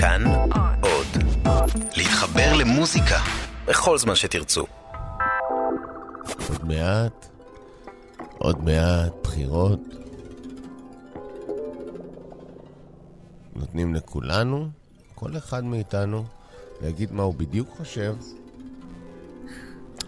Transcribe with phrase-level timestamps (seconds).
[0.00, 0.24] כאן
[0.80, 1.06] עוד.
[1.96, 3.16] להתחבר למוזיקה
[3.66, 4.66] בכל זמן שתרצו.
[6.48, 7.26] עוד מעט,
[8.38, 9.80] עוד מעט בחירות.
[13.56, 14.68] נותנים לכולנו,
[15.14, 16.24] כל אחד מאיתנו,
[16.82, 18.14] להגיד מה הוא בדיוק חושב,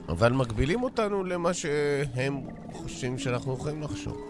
[0.09, 2.41] אבל מגבילים אותנו למה שהם
[2.73, 4.30] חושבים שאנחנו יכולים לחשוב.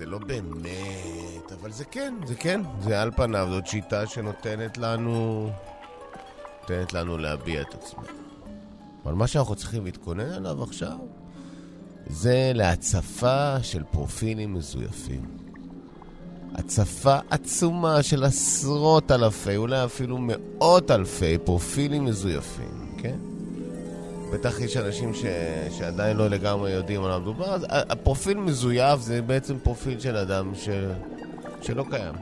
[0.00, 2.60] זה לא באמת, אבל זה כן, זה כן.
[2.82, 5.50] זה על פניו, זאת שיטה שנותנת לנו...
[6.60, 8.06] נותנת לנו להביע את עצמנו.
[9.04, 10.96] אבל מה שאנחנו צריכים להתכונן עליו עכשיו,
[12.06, 15.36] זה להצפה של פרופילים מזויפים.
[16.54, 22.79] הצפה עצומה של עשרות אלפי, אולי אפילו מאות אלפי פרופילים מזויפים?
[24.32, 25.24] בטח יש אנשים ש...
[25.78, 30.54] שעדיין לא לגמרי יודעים על מה מדובר, אז הפרופיל מזויף זה בעצם פרופיל של אדם
[30.54, 30.68] ש...
[31.62, 32.14] שלא קיים.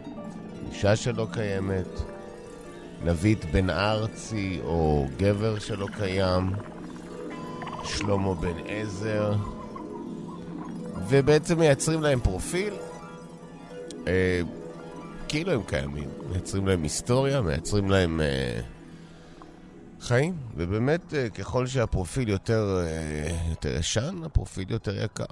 [0.73, 2.01] אישה שלא קיימת,
[3.05, 6.53] נבית בן ארצי או גבר שלא קיים,
[7.85, 9.35] שלמה בן עזר,
[11.09, 12.75] ובעצם מייצרים להם פרופיל
[14.07, 14.41] אה,
[15.29, 16.09] כאילו הם קיימים.
[16.31, 18.21] מייצרים להם היסטוריה, מייצרים להם...
[18.21, 18.61] אה,
[20.01, 25.25] חיים, ובאמת אה, ככל שהפרופיל יותר, אה, יותר ישן, הפרופיל יותר יקר.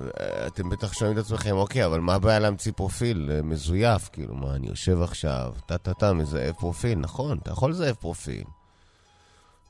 [0.00, 4.08] אה, אתם בטח שומעים את עצמכם, אוקיי, אבל מה הבעיה להמציא פרופיל מזויף?
[4.08, 6.98] כאילו, מה, אני יושב עכשיו, טה-טה-טה, מזייף פרופיל.
[6.98, 8.44] נכון, אתה יכול לזייף פרופיל.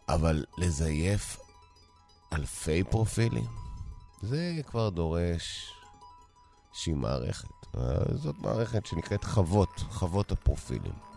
[0.08, 1.36] אבל לזייף
[2.32, 3.46] אלפי פרופילים?
[4.22, 5.72] זה כבר דורש
[6.70, 7.48] איזושהי מערכת.
[8.14, 11.13] זאת מערכת שנקראת חוות, חוות הפרופילים.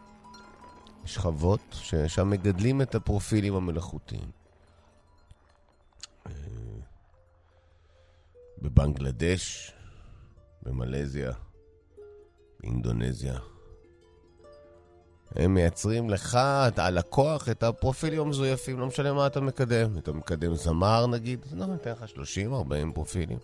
[1.07, 4.31] שכבות ששם מגדלים את הפרופילים המלאכותיים.
[6.27, 6.31] אה,
[8.61, 9.73] בבנגלדש,
[10.63, 11.31] במלזיה,
[12.59, 13.39] באינדונזיה.
[15.35, 16.37] הם מייצרים לך,
[16.77, 19.97] הלקוח, את הפרופילים המזויפים, לא משנה מה אתה מקדם.
[19.97, 23.37] אתה מקדם זמר נגיד, אז לא, ניתן לך 30-40 פרופילים.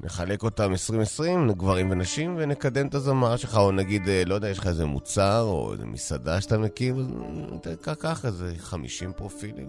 [0.00, 4.58] נחלק אותם 2020 גברים ונשים ונקדם את הזמר שלך, או נגיד, אה, לא יודע, יש
[4.58, 7.20] לך איזה מוצר או איזה מסעדה שאתה מקים,
[7.98, 9.68] קח איזה 50 פרופילים,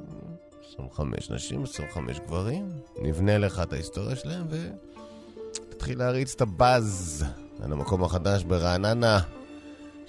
[0.71, 2.69] 25 נשים, 25 גברים,
[3.01, 7.25] נבנה לך את ההיסטוריה שלהם ותתחיל להריץ את הבאז
[7.63, 9.19] על המקום החדש ברעננה,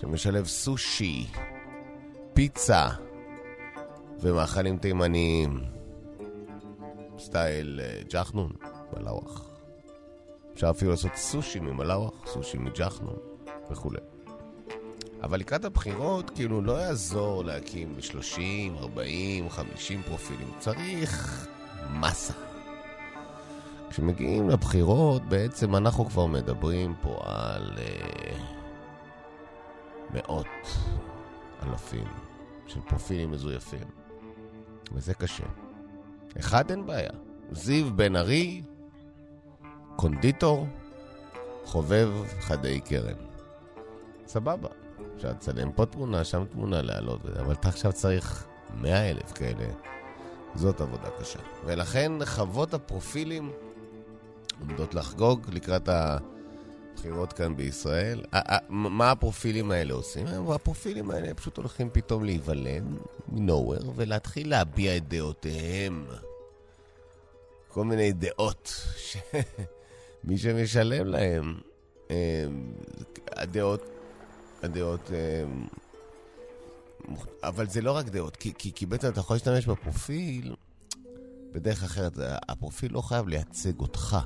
[0.00, 1.26] שמשלב סושי,
[2.34, 2.88] פיצה
[4.20, 5.60] ומאכלים תימניים,
[7.18, 8.52] סטייל אה, ג'חנון,
[8.96, 9.49] מלאווח.
[10.60, 13.16] אפשר אפילו לעשות סושי ממלאווח, סושי מג'חנון
[13.70, 13.98] וכולי.
[15.22, 20.48] אבל לקראת הבחירות, כאילו, לא יעזור להקים ב-30, 40, 50 פרופילים.
[20.58, 21.46] צריך
[21.90, 22.32] מסה.
[23.90, 28.34] כשמגיעים לבחירות, בעצם אנחנו כבר מדברים פה על uh,
[30.14, 30.46] מאות
[31.62, 32.08] אלפים
[32.66, 33.88] של פרופילים מזויפים.
[34.92, 35.46] וזה קשה.
[36.38, 37.12] אחד, אין בעיה.
[37.50, 38.62] זיו בן ארי
[40.00, 40.66] קונדיטור,
[41.64, 42.08] חובב
[42.40, 43.14] חדי קרן.
[44.26, 44.68] סבבה,
[45.16, 49.66] אפשר לצלם פה תמונה, שם תמונה, להעלות, אבל אתה עכשיו צריך 100 אלף כאלה.
[50.54, 51.38] זאת עבודה קשה.
[51.64, 53.52] ולכן חוות הפרופילים
[54.60, 58.22] עומדות לחגוג לקראת הבחירות כאן בישראל.
[58.68, 60.26] מה הפרופילים האלה עושים?
[60.26, 62.84] הפרופילים האלה פשוט הולכים פתאום להיוולד
[63.28, 66.06] מנוהוור ולהתחיל להביע את דעותיהם.
[67.68, 69.16] כל מיני דעות ש...
[70.24, 71.60] מי שמשלם להם,
[72.10, 72.44] אה,
[73.36, 73.82] הדעות,
[74.62, 75.44] הדעות, אה,
[77.42, 80.54] אבל זה לא רק דעות, כי, כי, כי בעצם אתה יכול להשתמש בפרופיל
[81.52, 82.12] בדרך אחרת.
[82.48, 84.18] הפרופיל לא חייב לייצג אותך.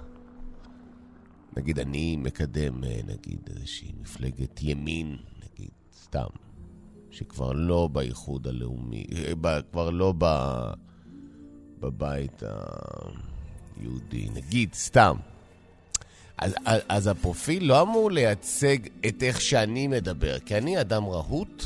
[1.57, 5.71] נגיד, אני מקדם, אה, נגיד, איזושהי מפלגת ימין, נגיד,
[6.03, 6.27] סתם,
[7.11, 9.07] שכבר לא באיחוד הלאומי,
[9.73, 10.25] כבר לא ב,
[11.81, 12.43] בבית
[13.77, 15.17] היהודי, נגיד, סתם.
[16.39, 18.77] אז, אז, אז הפרופיל לא אמור לייצג
[19.09, 21.65] את איך שאני מדבר, כי אני אדם רהוט,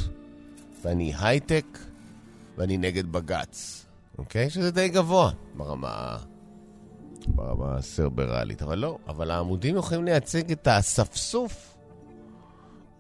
[0.85, 1.79] ואני הייטק,
[2.56, 3.87] ואני נגד בג"ץ,
[4.19, 4.50] אוקיי?
[4.50, 6.17] שזה די גבוה ברמה,
[7.26, 8.99] ברמה הסרברלית, אבל לא.
[9.09, 11.75] אבל העמודים יכולים לייצג את האספסוף,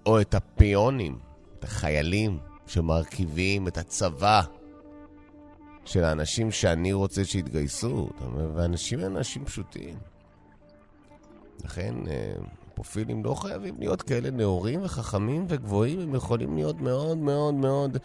[0.06, 1.18] או את הפיונים,
[1.58, 4.42] את החיילים שמרכיבים את הצבא
[5.84, 8.10] של האנשים שאני רוצה שיתגייסו,
[8.54, 9.96] ואנשים הם אנשים פשוטים.
[11.64, 12.34] לכן אה,
[12.74, 17.96] פרופילים לא חייבים להיות כאלה נאורים וחכמים וגבוהים, הם יכולים להיות מאוד מאוד מאוד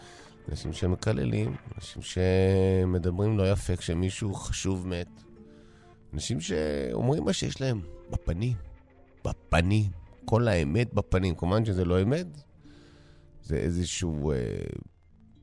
[0.48, 5.08] אנשים שמקללים, אנשים שמדברים לא יפה כשמישהו חשוב מת,
[6.14, 7.80] אנשים שאומרים מה שיש להם
[8.10, 8.56] בפנים,
[9.24, 9.90] בפנים,
[10.24, 11.34] כל האמת בפנים.
[11.34, 12.26] כמובן שזה לא אמת,
[13.42, 14.36] זה איזשהו, אה,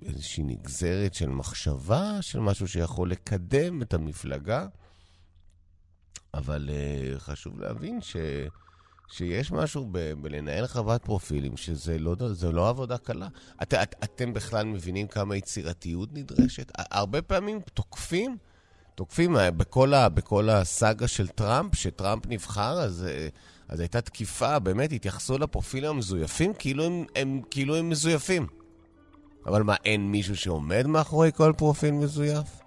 [0.06, 4.68] איזושהי נגזרת של מחשבה, של משהו שיכול לקדם את המפלגה.
[6.34, 8.16] אבל uh, חשוב להבין ש,
[9.12, 12.16] שיש משהו ב, בלנהל חוות פרופילים, שזה לא,
[12.54, 13.28] לא עבודה קלה.
[13.64, 16.72] את, את, אתם בכלל מבינים כמה יצירתיות נדרשת?
[16.76, 18.38] הרבה פעמים תוקפים,
[18.96, 23.28] תוקפים אה, בכל, ה, בכל הסאגה של טראמפ, שטראמפ נבחר, אז, אה,
[23.68, 28.48] אז הייתה תקיפה, באמת התייחסו לפרופילים המזויפים כאילו הם, הם, כאילו הם מזויפים.
[29.46, 32.61] אבל מה, אין מישהו שעומד מאחורי כל פרופיל מזויף?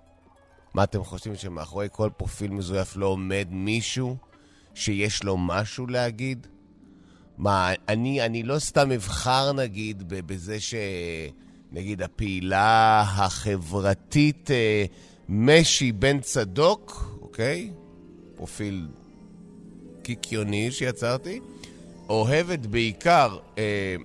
[0.74, 4.16] מה אתם חושבים, שמאחורי כל פרופיל מזויף לא עומד מישהו
[4.74, 6.46] שיש לו משהו להגיד?
[7.38, 10.74] מה, אני, אני לא סתם אבחר, נגיד, בזה ש...
[11.72, 14.84] נגיד, הפעילה החברתית אה,
[15.28, 17.70] משי בן צדוק, אוקיי?
[18.36, 18.88] פרופיל
[20.02, 21.40] קיקיוני שיצרתי,
[22.08, 23.96] אוהבת בעיקר, אה,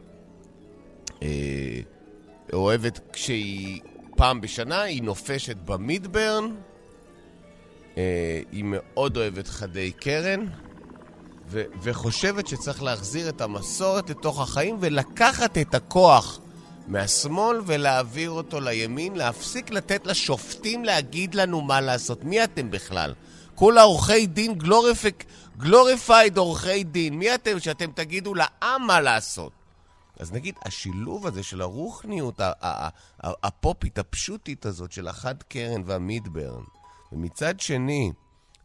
[1.22, 1.80] אה,
[2.54, 3.82] אוהבת כשהיא
[4.20, 6.56] פעם בשנה, היא נופשת במידברן,
[7.98, 10.46] אה, היא מאוד אוהבת חדי קרן,
[11.48, 16.40] ו- וחושבת שצריך להחזיר את המסורת לתוך החיים ולקחת את הכוח
[16.88, 22.24] מהשמאל ולהעביר אותו לימין, להפסיק לתת לשופטים להגיד לנו מה לעשות.
[22.24, 23.14] מי אתם בכלל?
[23.56, 24.58] כולה עורכי דין,
[25.58, 27.14] glorified עורכי דין.
[27.14, 29.59] מי אתם שאתם תגידו לעם מה לעשות?
[30.20, 32.40] אז נגיד, השילוב הזה של הרוחניות
[33.20, 36.64] הפופית, הפשוטית הזאת של החד קרן והמידברן,
[37.12, 38.12] ומצד שני,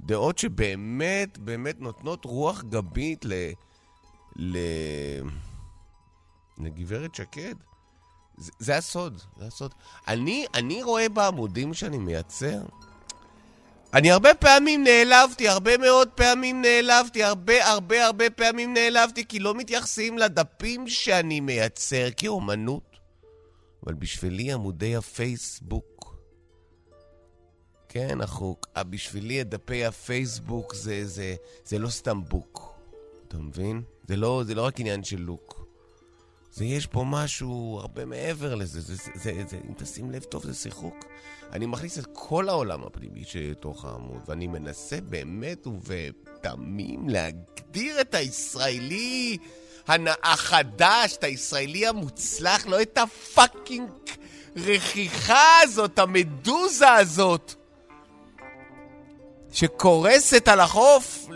[0.00, 3.32] דעות שבאמת, באמת נותנות רוח גבית ל...
[4.36, 4.58] ל...
[6.58, 7.54] לגברת שקד.
[8.36, 9.74] זה, זה הסוד, זה הסוד.
[10.08, 12.62] אני, אני רואה בעמודים שאני מייצר,
[13.94, 19.54] אני הרבה פעמים נעלבתי, הרבה מאוד פעמים נעלבתי, הרבה הרבה הרבה פעמים נעלבתי, כי לא
[19.54, 22.96] מתייחסים לדפים שאני מייצר כאומנות.
[23.86, 26.16] אבל בשבילי עמודי הפייסבוק,
[27.88, 32.74] כן, החוק, בשבילי דפי הפייסבוק זה, זה, זה לא סתם בוק,
[33.28, 33.82] אתה מבין?
[34.08, 35.64] זה לא, זה לא רק עניין של לוק.
[36.52, 40.44] זה יש פה משהו הרבה מעבר לזה, זה, זה, זה, זה, אם תשים לב טוב,
[40.46, 41.04] זה שיחוק.
[41.52, 49.36] אני מכניס את כל העולם הפנימי שתוך העמוד, ואני מנסה באמת ובתמים להגדיר את הישראלי
[50.22, 53.90] החדש, את הישראלי המוצלח, לא את הפאקינג
[54.56, 57.54] רכיכה הזאת, המדוזה הזאת,
[59.52, 61.26] שקורסת על החוף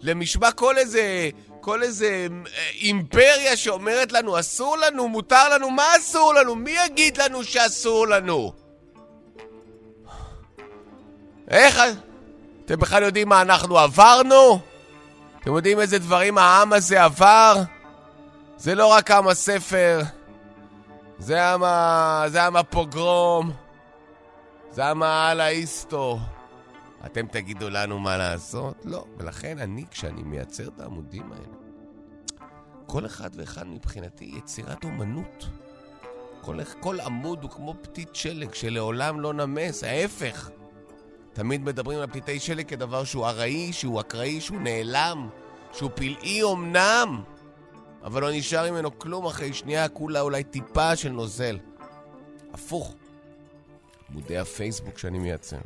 [0.00, 1.30] למשמע כל איזה...
[1.60, 2.26] כל איזה
[2.56, 6.54] אה, אימפריה שאומרת לנו אסור לנו, מותר לנו, מה אסור לנו?
[6.54, 8.52] מי יגיד לנו שאסור לנו?
[11.50, 11.80] איך...
[12.64, 14.60] אתם בכלל יודעים מה אנחנו עברנו?
[15.40, 17.54] אתם יודעים איזה דברים העם הזה עבר?
[18.56, 20.00] זה לא רק עם הספר,
[21.18, 22.24] זה עם, ה...
[22.28, 23.52] זה עם הפוגרום,
[24.70, 26.18] זה עם העל האיסטו.
[27.06, 28.76] אתם תגידו לנו מה לעשות?
[28.84, 29.04] לא.
[29.18, 31.54] ולכן אני, כשאני מייצר את העמודים האלה,
[32.86, 35.46] כל אחד ואחד מבחינתי יצירת אומנות.
[36.40, 40.50] כל, כל עמוד הוא כמו פתית שלג שלעולם לא נמס, ההפך.
[41.38, 45.28] תמיד מדברים על פתיתי שלג כדבר שהוא ארעי, שהוא אקראי, שהוא נעלם,
[45.72, 47.22] שהוא פלאי אמנם,
[48.02, 51.58] אבל לא נשאר ממנו כלום אחרי שנייה, כולה אולי טיפה של נוזל.
[52.52, 52.94] הפוך.
[54.10, 55.58] עמודי הפייסבוק שאני מייצר.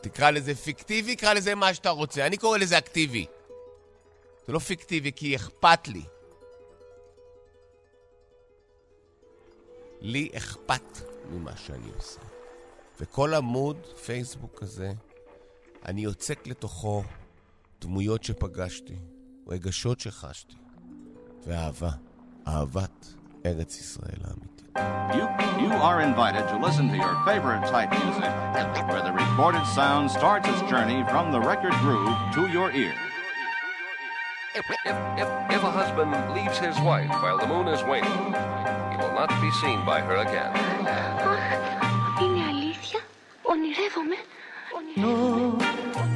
[0.00, 2.26] תקרא לזה פיקטיבי, קרא לזה מה שאתה רוצה.
[2.26, 3.26] אני קורא לזה אקטיבי.
[4.46, 6.02] זה לא פיקטיבי כי אכפת לי.
[10.00, 10.98] לי אכפת
[11.30, 12.35] ממה שאני עושה.
[13.00, 14.92] וכל עמוד פייסבוק כזה,
[15.86, 17.02] אני יוצק לתוכו
[17.80, 18.96] דמויות שפגשתי,
[19.48, 20.56] רגשות שחשתי,
[21.46, 21.90] ואהבה,
[22.48, 23.06] אהבת
[23.46, 24.56] ארץ ישראל האמיתית.
[25.18, 25.26] You,
[25.64, 28.32] you are invited to listen to your favorite type music,
[28.90, 32.94] where the recorded sound starts its journey from the record groove to your ear.
[34.54, 38.26] If, if, if, if a husband leaves his wife while the moon is waning,
[38.90, 40.52] he will not be seen by her again.
[43.96, 44.16] 染め？
[45.02, 46.15] ん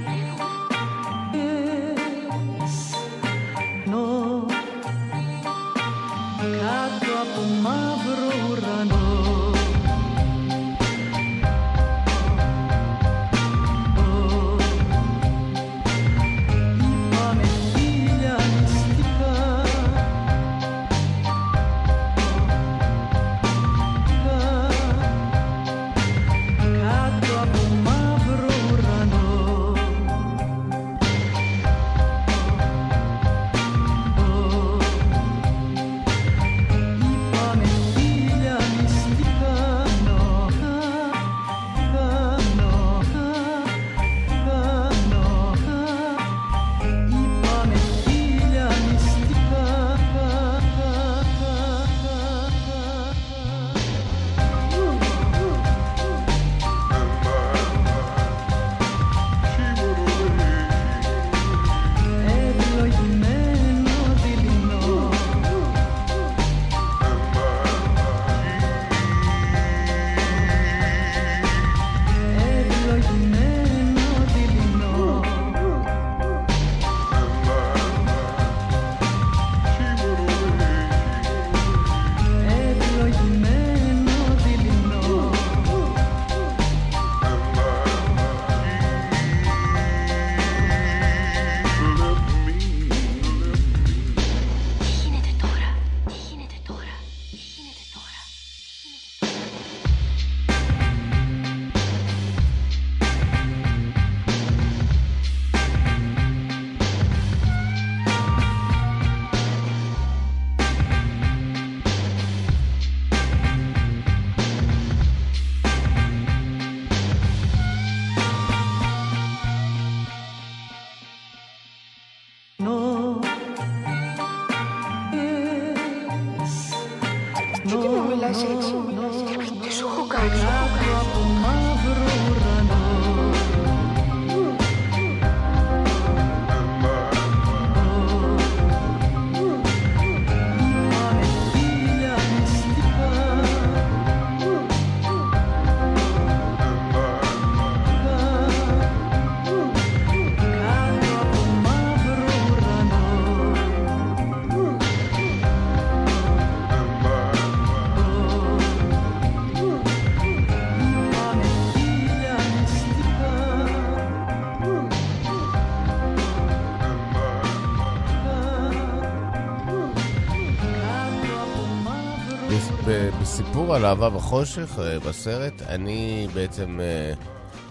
[173.70, 177.12] בסיפור על אהבה וחושך אה, בסרט, אני בעצם, אה,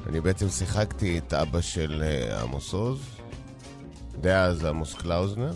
[0.10, 3.00] אני בעצם שיחקתי את אבא של אה, עמוס עוז,
[4.22, 5.51] דאז עמוס קלאוזנר.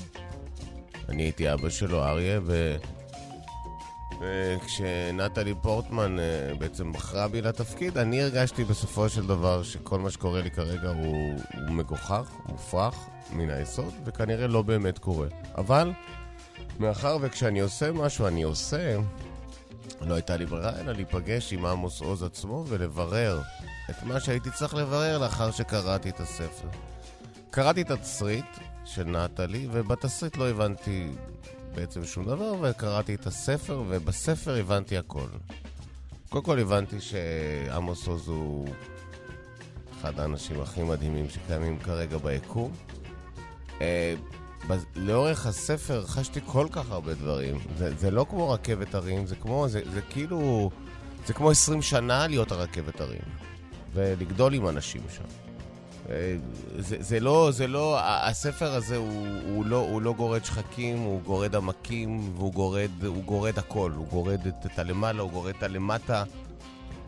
[1.10, 2.76] אני הייתי אבא שלו, אריה, ו...
[4.22, 6.18] וכשנטלי פורטמן
[6.60, 11.40] בעצם בחרה בי לתפקיד, אני הרגשתי בסופו של דבר שכל מה שקורה לי כרגע הוא,
[11.54, 12.96] הוא מגוחך, מופרך,
[13.34, 15.28] מן היסוד, וכנראה לא באמת קורה.
[15.58, 15.92] אבל
[16.80, 18.96] מאחר וכשאני עושה משהו, אני עושה,
[20.02, 23.42] לא הייתה לי ברירה אלא להיפגש עם עמוס עוז עצמו ולברר
[23.90, 26.68] את מה שהייתי צריך לברר לאחר שקראתי את הספר.
[27.50, 28.46] קראתי את התסריט
[28.86, 31.12] של נטלי, ובתסריט לא הבנתי
[31.75, 35.28] בעצם שום דבר, וקראתי את הספר, ובספר הבנתי הכל.
[36.30, 38.68] קודם כל הבנתי שעמוס עוז הוא
[40.02, 42.72] אחד האנשים הכי מדהימים שקיימים כרגע ביקום.
[44.96, 47.58] לאורך הספר חשתי כל כך הרבה דברים.
[47.77, 50.70] זה, זה לא כמו רכבת הרים, זה כמו, זה, זה כאילו,
[51.25, 53.22] זה כמו 20 שנה להיות הרכבת הרים.
[53.93, 55.24] ולגדול עם אנשים שם.
[56.10, 56.36] אה,
[56.77, 61.22] זה, זה לא, זה לא, הספר הזה הוא, הוא, לא, הוא לא גורד שחקים, הוא
[61.22, 63.91] גורד עמקים, והוא גורד, הוא גורד הכל.
[63.96, 66.24] הוא גורד את, את הלמעלה, הוא גורד את הלמטה,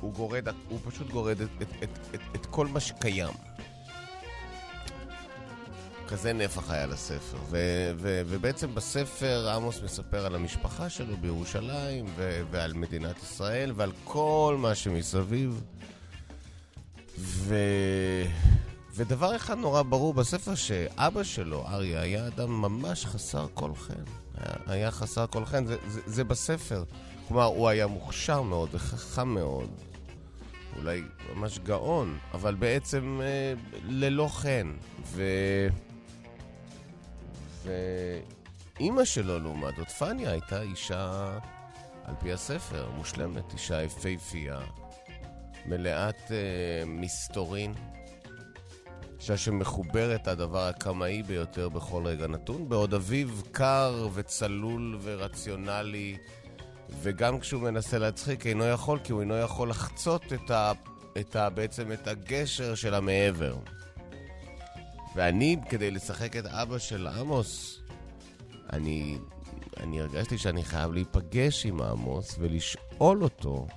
[0.01, 3.33] הוא גורד, הוא פשוט גורד את, את, את, את, את כל מה שקיים.
[6.07, 7.37] כזה נפח היה לספר.
[7.49, 13.91] ו- ו- ובעצם בספר עמוס מספר על המשפחה שלו בירושלים, ו- ועל מדינת ישראל, ועל
[14.03, 15.63] כל מה שמסביב.
[17.17, 18.25] ו-
[18.95, 24.03] ודבר אחד נורא ברור בספר, שאבא שלו, אריה, היה אדם ממש חסר כל חן.
[24.37, 26.83] היה, היה חסר כל חן, זה, זה, זה בספר.
[27.27, 29.69] כלומר, הוא היה מוכשר מאוד וחכם מאוד.
[30.77, 31.01] אולי
[31.33, 33.53] ממש גאון, אבל בעצם אה,
[33.87, 34.73] ללא חן.
[35.05, 35.23] ו...
[37.65, 41.37] ואימא שלו, לעומת זאת, פניה, הייתה אישה,
[42.03, 44.59] על פי הספר, מושלמת, אישה יפהפייה,
[45.65, 47.73] מלאת אה, מסתורין,
[49.19, 56.17] אישה שמחוברת הדבר הקמאי ביותר בכל רגע נתון, בעוד אביו קר וצלול ורציונלי,
[57.01, 60.71] וגם כשהוא מנסה להצחיק אינו יכול, כי הוא אינו יכול לחצות את ה...
[61.19, 61.49] את ה...
[61.49, 63.55] בעצם את הגשר של המעבר.
[65.15, 67.79] ואני, כדי לשחק את אבא של עמוס,
[68.73, 69.17] אני,
[69.79, 73.67] אני הרגשתי שאני חייב להיפגש עם עמוס ולשאול אותו.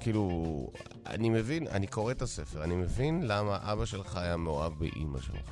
[0.00, 0.70] כאילו,
[1.06, 5.50] אני מבין, אני קורא את הספר, אני מבין למה אבא שלך היה מאוהב באימא שלך.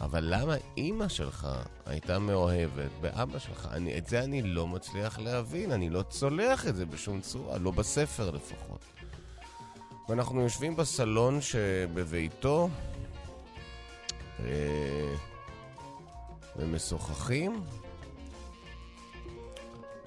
[0.00, 1.48] אבל למה אימא שלך
[1.86, 3.68] הייתה מאוהבת באבא שלך?
[3.72, 7.70] אני, את זה אני לא מצליח להבין, אני לא צולח את זה בשום צורה, לא
[7.70, 8.84] בספר לפחות.
[10.08, 12.68] ואנחנו יושבים בסלון שבביתו,
[16.56, 17.62] ומשוחחים.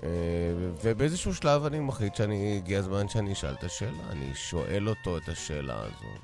[0.04, 0.10] אה,
[0.84, 4.04] ובאיזשהו שלב אני מחליט שאני, הגיע הזמן שאני אשאל את השאלה.
[4.10, 6.22] אני שואל אותו את השאלה הזאת.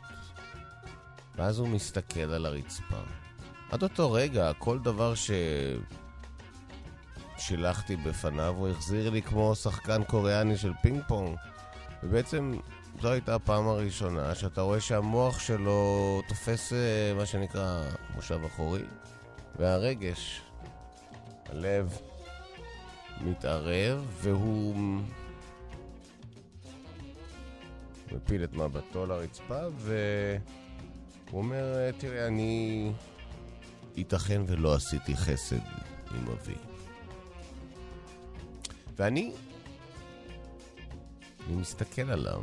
[1.35, 3.01] ואז הוא מסתכל על הרצפה.
[3.71, 5.31] עד אותו רגע, כל דבר ש...
[7.37, 11.37] שילחתי בפניו, הוא החזיר לי כמו שחקן קוריאני של פינג פונג.
[12.03, 12.53] ובעצם
[13.01, 17.83] זו הייתה הפעם הראשונה שאתה רואה שהמוח שלו תופס אה, מה שנקרא
[18.15, 18.83] מושב אחורי,
[19.55, 20.41] והרגש,
[21.45, 21.97] הלב,
[23.21, 24.75] מתערב, והוא
[28.11, 30.41] מפיל את מבטו לרצפה, והוא
[31.33, 32.91] אומר, אה, תראה, אני
[33.95, 35.59] ייתכן ולא עשיתי חסד
[36.15, 36.55] עם אבי.
[38.95, 39.31] ואני,
[41.47, 42.41] אני מסתכל עליו.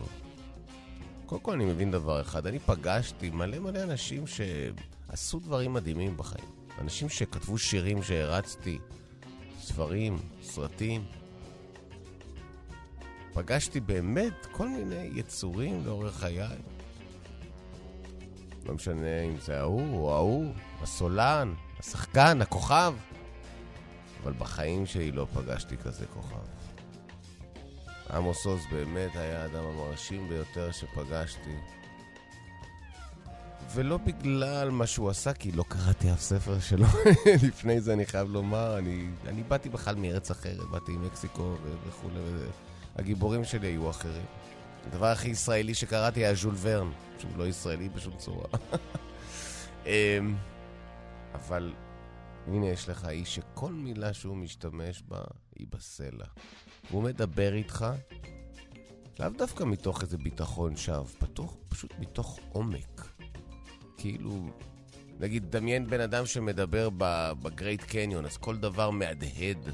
[1.26, 6.45] קודם כל אני מבין דבר אחד, אני פגשתי מלא מלא אנשים שעשו דברים מדהימים בחיים.
[6.80, 8.78] אנשים שכתבו שירים שהרצתי,
[9.61, 11.04] ספרים, סרטים.
[13.33, 16.59] פגשתי באמת כל מיני יצורים לאורך חיי.
[18.66, 20.52] לא משנה אם זה ההוא או ההוא,
[20.83, 22.95] הסולן, השחקן, הכוכב.
[24.23, 26.55] אבל בחיים שלי לא פגשתי כזה כוכב.
[28.10, 31.56] עמוס עוז באמת היה האדם המרשים ביותר שפגשתי.
[33.75, 36.86] ולא בגלל מה שהוא עשה, כי לא קראתי אף ספר שלו.
[37.46, 41.54] לפני זה אני חייב לומר, אני, אני באתי בכלל מארץ אחרת, באתי ממקסיקו
[41.86, 42.20] וכולי,
[42.96, 44.25] הגיבורים שלי היו אחרים.
[44.86, 48.48] הדבר הכי ישראלי שקראתי היה ז'ול ורן, שהוא לא ישראלי בשום צורה.
[49.86, 50.36] אמ,
[51.34, 51.72] אבל
[52.46, 55.20] הנה יש לך איש שכל מילה שהוא משתמש בה
[55.58, 56.26] היא בסלע.
[56.90, 57.86] והוא מדבר איתך,
[59.21, 63.08] לאו דווקא מתוך איזה ביטחון שווא, פתוח, פשוט מתוך עומק.
[63.97, 64.50] כאילו,
[65.21, 66.88] נגיד, דמיין בן אדם שמדבר
[67.42, 69.69] בגרייט קניון, אז כל דבר מהדהד.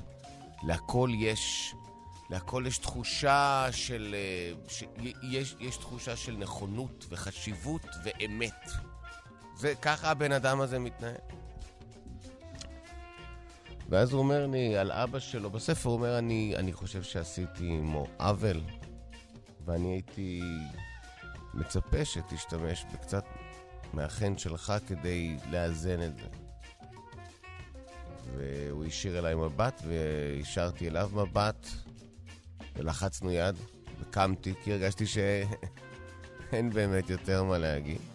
[0.62, 1.75] להכל יש,
[2.31, 4.14] להכל יש תחושה של...
[4.18, 4.85] אה, ש,
[5.23, 8.71] יש, יש תחושה של נכונות וחשיבות ואמת.
[9.61, 11.14] וככה הבן אדם הזה מתנהל.
[13.92, 18.07] ואז הוא אומר לי על אבא שלו, בספר הוא אומר, אני, אני חושב שעשיתי עמו
[18.18, 18.61] עוול,
[19.64, 20.40] ואני הייתי
[21.55, 23.24] מצפה שתשתמש בקצת
[23.92, 26.26] מהחן שלך כדי לאזן את זה.
[28.37, 31.66] והוא השאיר אליי מבט, והשארתי אליו מבט,
[32.76, 33.57] ולחצנו יד,
[34.00, 38.12] וקמתי, כי הרגשתי שאין באמת יותר מה להגיד.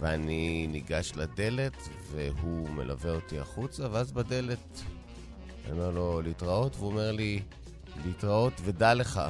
[0.00, 4.82] ואני ניגש לדלת, והוא מלווה אותי החוצה, ואז בדלת
[5.64, 7.42] אני אומר לו להתראות, והוא אומר לי
[8.04, 9.20] להתראות, ודע לך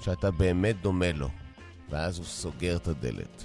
[0.00, 1.28] שאתה באמת דומה לו.
[1.90, 3.44] ואז הוא סוגר את הדלת.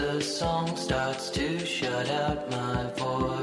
[0.00, 3.39] the song starts to shut out my voice.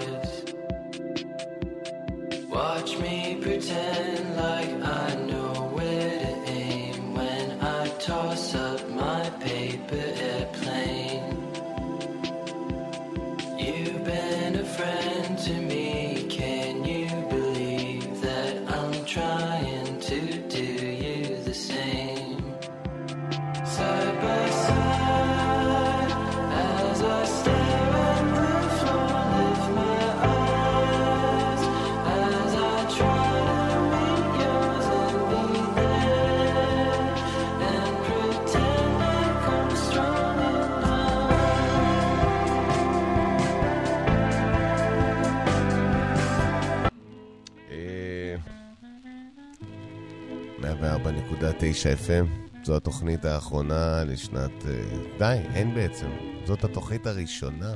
[51.60, 52.26] FM,
[52.64, 54.66] זו התוכנית האחרונה לשנת...
[54.68, 54.84] אה,
[55.18, 56.08] די, אין בעצם.
[56.46, 57.74] זאת התוכנית הראשונה.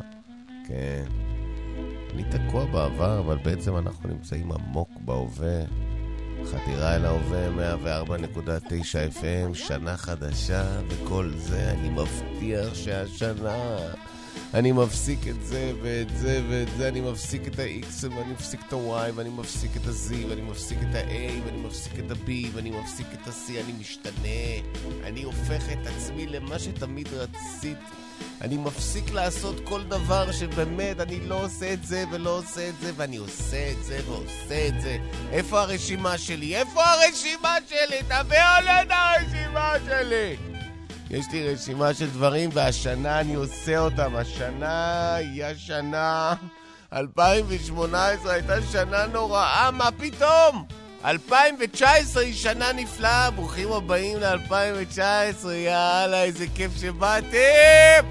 [0.68, 1.04] כן.
[2.14, 5.62] אני תקוע בעבר, אבל בעצם אנחנו נמצאים עמוק בהווה.
[6.46, 7.76] חתירה אל ההווה
[8.08, 13.78] 104.9 FM, שנה חדשה וכל זה, אני מבטיח שהשנה
[14.54, 18.74] אני מפסיק את זה ואת זה ואת זה, אני מפסיק את ה-X ואני מפסיק את
[18.74, 23.08] ה-Y ואני מפסיק את ה-Z ואני מפסיק את ה-A ואני מפסיק את ה-B ואני מפסיק
[23.14, 24.62] את ה-C, אני משתנה,
[25.04, 27.78] אני הופך את עצמי למה שתמיד רצית.
[28.42, 32.92] אני מפסיק לעשות כל דבר שבאמת אני לא עושה את זה ולא עושה את זה
[32.96, 34.98] ואני עושה את זה ועושה את זה.
[35.32, 36.56] איפה הרשימה שלי?
[36.56, 37.98] איפה הרשימה שלי?
[38.04, 40.51] תביא עליי את הרשימה שלי!
[41.12, 44.16] יש לי רשימה של דברים, והשנה אני עושה אותם.
[44.16, 46.34] השנה היא השנה...
[46.94, 50.66] 2018 הייתה שנה נוראה, מה פתאום?
[51.06, 58.06] 2019 היא שנה נפלאה, ברוכים הבאים ל-2019, יאללה, איזה כיף שבאתם!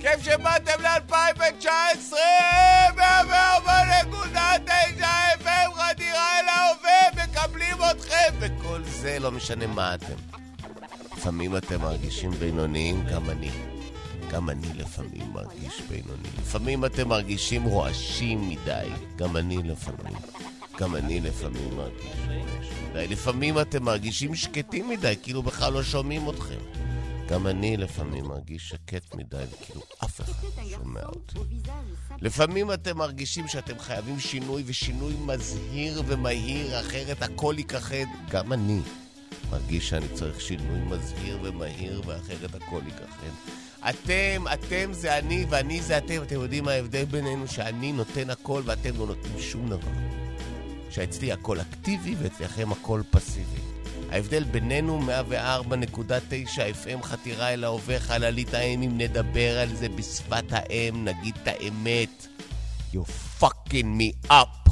[0.00, 2.12] כיף שבאתם ל-2019!
[2.96, 3.02] 104.9
[5.44, 8.34] FM, חדירה אל ההווה, מקבלים אתכם!
[8.40, 10.33] וכל זה, לא משנה מה אתם.
[11.24, 13.50] לפעמים אתם מרגישים בינוניים, גם אני.
[14.30, 16.28] גם אני לפעמים מרגיש בינוני.
[16.38, 20.16] לפעמים אתם מרגישים רועשים מדי, גם אני לפעמים.
[20.80, 22.66] גם אני לפעמים מרגיש רועש.
[22.94, 26.58] לפעמים אתם מרגישים שקטים מדי, כאילו בכלל לא שומעים אתכם.
[27.28, 31.38] גם אני לפעמים מרגיש שקט מדי, וכאילו אף אחד לא שומע אותי.
[32.20, 38.06] לפעמים אתם מרגישים שאתם חייבים שינוי, ושינוי מזהיר ומהיר, אחרת הכל ייכחד.
[38.30, 38.80] גם אני.
[39.50, 43.28] מרגיש שאני צריך שינוי מזהיר ומהיר, ואחרת הכל ייכחד.
[43.88, 46.22] אתם, אתם זה אני ואני זה אתם.
[46.22, 47.48] אתם יודעים מה ההבדל בינינו?
[47.48, 49.90] שאני נותן הכל ואתם לא נותנים שום דבר.
[50.90, 53.60] שאצלי הכל אקטיבי ואצלכם הכל פסיבי.
[54.10, 55.00] ההבדל בינינו
[55.70, 61.48] 104.9 FM חתירה אל ההווה חללית האם אם נדבר על זה בשפת האם, נגיד את
[61.48, 62.26] האמת.
[62.94, 63.04] You
[63.40, 64.70] fucking me up.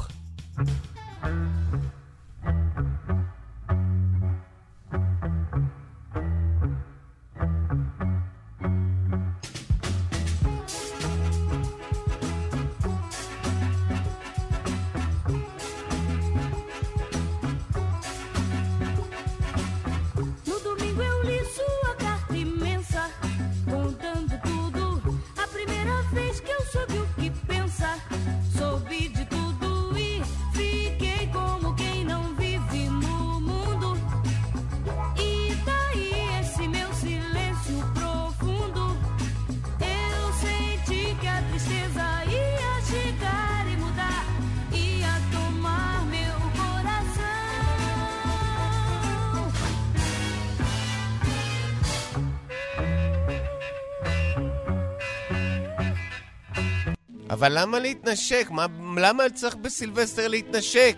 [57.42, 58.46] אבל למה להתנשק?
[58.50, 60.96] מה, למה צריך בסילבסטר להתנשק?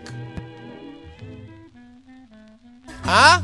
[3.05, 3.37] אה?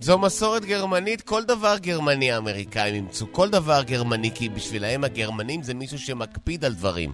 [0.00, 5.74] זו מסורת גרמנית, כל דבר גרמני האמריקאים אימצו, כל דבר גרמני, כי בשבילהם הגרמנים זה
[5.74, 7.12] מישהו שמקפיד על דברים.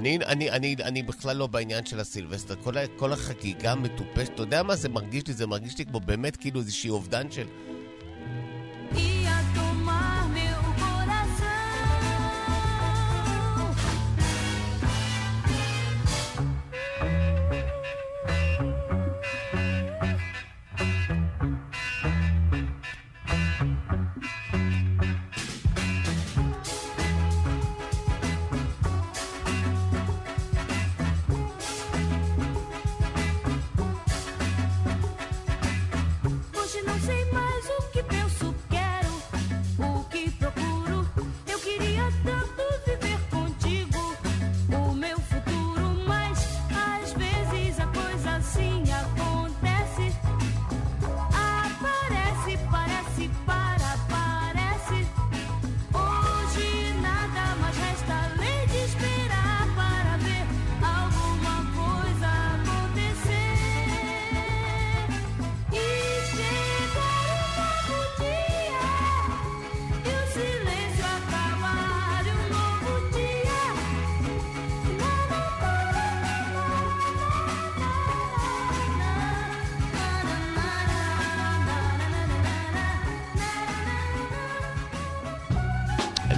[0.00, 2.54] אני, אני, אני, אני בכלל לא בעניין של הסילבסטר.
[2.62, 4.30] כל, כל החגיגה מטופשת.
[4.34, 5.32] אתה יודע מה זה מרגיש לי?
[5.32, 7.46] זה מרגיש לי כמו באמת כאילו איזושהי אובדן של...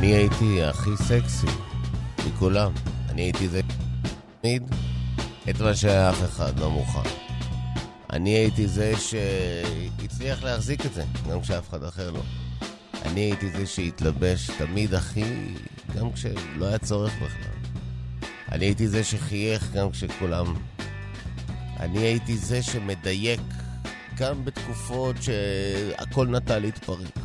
[0.03, 1.47] אני הייתי הכי סקסי
[2.27, 2.73] מכולם.
[3.09, 3.61] אני הייתי זה
[4.41, 4.63] תמיד
[5.51, 7.09] את מה שאף אחד לא מוכן.
[8.13, 12.23] אני הייתי זה שהצליח להחזיק את זה, גם כשאף אחד אחר לא.
[13.05, 15.55] אני הייתי זה שהתלבש תמיד הכי,
[15.97, 17.79] גם כשלא היה צורך בכלל.
[18.53, 20.55] אני הייתי זה שחייך גם כשכולם...
[21.81, 23.41] אני הייתי זה שמדייק
[24.17, 27.22] גם בתקופות שהכל נטה להתפרק.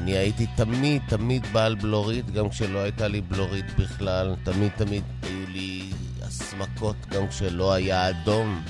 [0.00, 4.34] אני הייתי תמיד תמיד בעל בלורית, גם כשלא הייתה לי בלורית בכלל.
[4.44, 5.90] תמיד תמיד היו לי
[6.22, 8.62] הסמקות, גם כשלא היה אדום,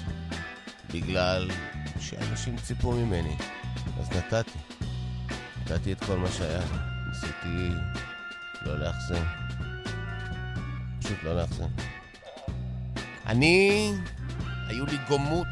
[0.94, 1.50] בגלל
[2.00, 3.36] שאנשים ציפו ממני.
[4.00, 4.58] אז נתתי.
[5.60, 6.60] נתתי את כל מה שהיה.
[7.08, 7.74] ניסיתי
[8.62, 9.24] לא לאחזן.
[11.00, 11.68] פשוט לא לאחזן.
[13.26, 13.92] אני...
[14.68, 15.46] היו לי גומות.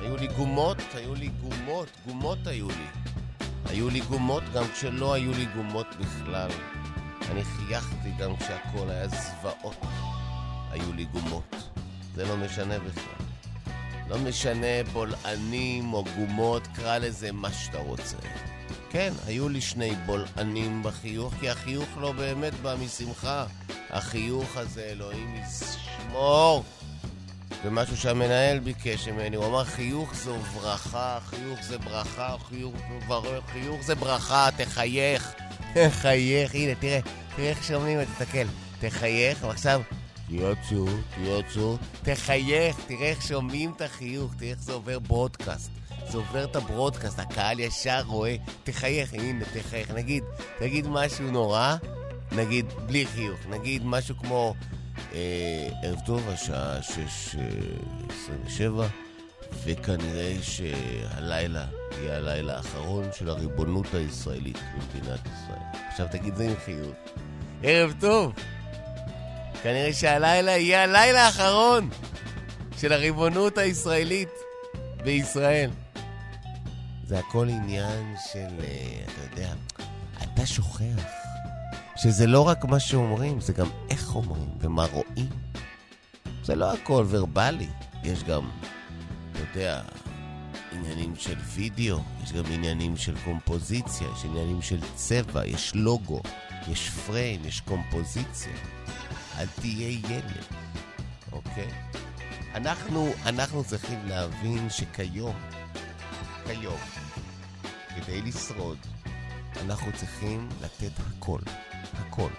[0.00, 3.13] היו לי גומות, היו לי גומות, גומות היו לי.
[3.66, 6.50] היו לי גומות גם כשלא היו לי גומות בכלל.
[7.30, 9.76] אני חייכתי גם כשהכל היה זוועות.
[10.70, 11.54] היו לי גומות.
[12.14, 13.24] זה לא משנה בכלל.
[14.08, 18.16] לא משנה בולענים או גומות, קרא לזה מה שאתה רוצה.
[18.90, 23.46] כן, היו לי שני בולענים בחיוך, כי החיוך לא באמת בא משמחה.
[23.90, 26.64] החיוך הזה, אלוהים ישמור.
[27.64, 32.74] זה משהו שהמנהל ביקש ממני, הוא אמר חיוך זו ברכה, חיוך זה ברכה, חיוך,
[33.52, 35.34] חיוך זה ברכה, תחייך,
[35.88, 37.00] חייך, הנה תראה,
[37.36, 38.46] תראה איך שומעים את זה, תסתכל,
[38.80, 39.80] תחייך, ועכשיו,
[40.28, 45.70] תיוצו, תיוצו, תחייך, תראה איך שומעים את החיוך, תראה איך זה עובר ברודקאסט.
[46.10, 49.90] זה עובר את הברודקאסט, הקהל ישר רואה, תחייך, הנה, תחייך.
[49.90, 50.24] נגיד,
[50.58, 51.76] תגיד משהו נורא,
[52.32, 54.54] נגיד, בלי חיוך, נגיד משהו כמו,
[55.82, 58.86] ערב טוב, השעה 6.27, אה,
[59.64, 61.66] וכנראה שהלילה
[61.98, 65.86] יהיה הלילה האחרון של הריבונות הישראלית במדינת ישראל.
[65.88, 66.96] עכשיו תגיד זה עם חיוך.
[67.62, 68.32] ערב טוב!
[69.62, 71.90] כנראה שהלילה יהיה הלילה האחרון
[72.78, 74.28] של הריבונות הישראלית
[75.04, 75.70] בישראל.
[77.06, 79.52] זה הכל עניין של, אה, אתה יודע,
[80.22, 81.23] אתה שוכח
[81.96, 85.28] שזה לא רק מה שאומרים, זה גם איך אומרים ומה רואים.
[86.42, 87.68] זה לא הכל ורבלי,
[88.02, 88.50] יש גם,
[89.32, 89.82] אתה יודע,
[90.72, 96.20] עניינים של וידאו, יש גם עניינים של קומפוזיציה, יש עניינים של צבע, יש לוגו,
[96.68, 98.52] יש פריים, יש קומפוזיציה.
[99.38, 100.44] אל תהיה ילד,
[101.32, 101.70] אוקיי?
[102.54, 105.36] אנחנו, אנחנו צריכים להבין שכיום,
[106.46, 106.78] כיום,
[107.96, 108.78] כדי לשרוד,
[109.64, 111.40] אנחנו צריכים לתת הכל,
[111.96, 112.30] הכל.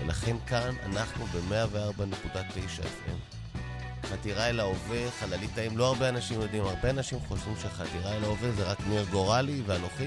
[0.00, 3.38] ולכן כאן אנחנו ב-104.9 FM.
[4.06, 8.52] חתירה אל ההווה, חללית האם, לא הרבה אנשים יודעים, הרבה אנשים חושבים שחתירה אל ההווה
[8.52, 10.06] זה רק ניר גורלי ואנוכי,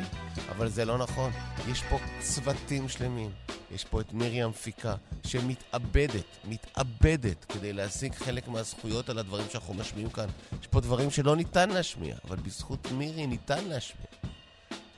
[0.50, 1.32] אבל זה לא נכון.
[1.72, 3.32] יש פה צוותים שלמים.
[3.72, 10.10] יש פה את מרים פיקה, שמתאבדת, מתאבדת כדי להשיג חלק מהזכויות על הדברים שאנחנו משמיעים
[10.10, 10.28] כאן.
[10.62, 14.08] יש פה דברים שלא ניתן להשמיע, אבל בזכות מירי ניתן להשמיע.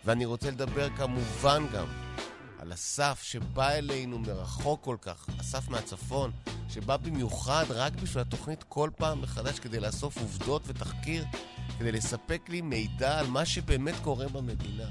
[0.06, 1.86] ואני רוצה לדבר כמובן גם
[2.64, 6.32] על אסף שבא אלינו מרחוק כל כך, אסף מהצפון,
[6.70, 11.26] שבא במיוחד רק בשביל התוכנית כל פעם מחדש כדי לאסוף עובדות ותחקיר,
[11.80, 14.90] כדי לספק לי מידע על מה שבאמת קורה במדינה.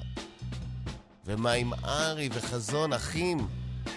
[1.26, 3.48] ומה עם ארי וחזון אחים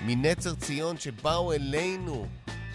[0.02, 2.28] מנצר ציון שבאו אלינו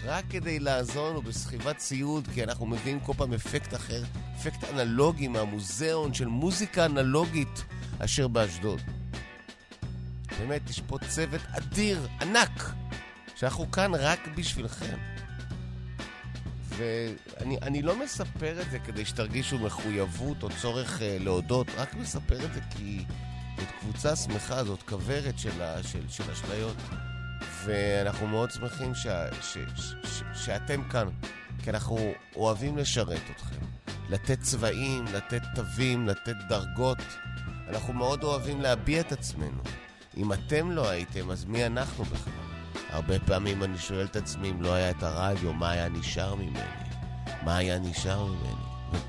[0.05, 4.03] רק כדי לעזור לנו בסחיבת ציוד, כי אנחנו מביאים כל פעם אפקט אחר,
[4.35, 7.63] אפקט אנלוגי מהמוזיאון של מוזיקה אנלוגית
[7.99, 8.81] אשר באשדוד.
[10.39, 12.73] באמת, יש פה צוות אדיר, ענק,
[13.35, 14.97] שאנחנו כאן רק בשבילכם.
[16.77, 22.53] ואני לא מספר את זה כדי שתרגישו מחויבות או צורך uh, להודות, רק מספר את
[22.53, 23.03] זה כי
[23.57, 26.77] זאת קבוצה שמחה, זאת כוורת של, של, של אשליות.
[27.63, 29.07] ואנחנו מאוד שמחים ש,
[29.41, 31.07] ש, ש, ש, שאתם כאן,
[31.63, 33.65] כי אנחנו אוהבים לשרת אתכם.
[34.09, 36.97] לתת צבעים, לתת תווים, לתת דרגות.
[37.67, 39.61] אנחנו מאוד אוהבים להביע את עצמנו.
[40.17, 42.33] אם אתם לא הייתם, אז מי אנחנו בכלל?
[42.89, 46.59] הרבה פעמים אני שואל את עצמי, אם לא היה את הרדיו, מה היה נשאר ממני?
[47.43, 48.61] מה היה נשאר ממני?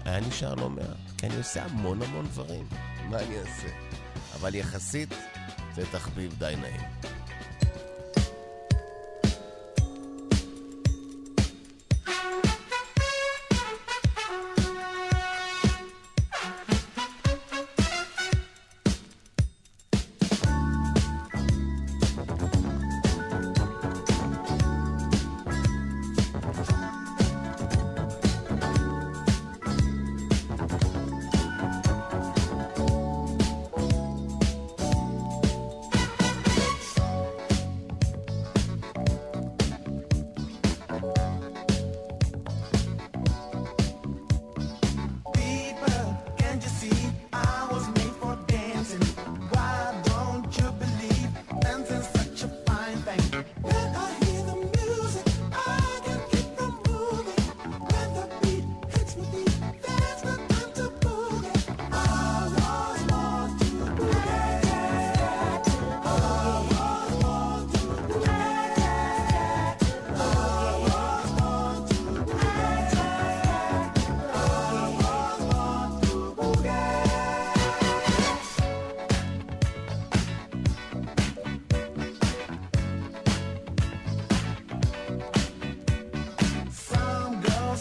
[0.04, 0.86] היה נשאר לא מעט,
[1.18, 2.66] כי אני עושה המון המון דברים.
[3.10, 3.68] מה אני אעשה?
[4.40, 5.14] אבל יחסית,
[5.74, 6.80] זה תחביב די נעים.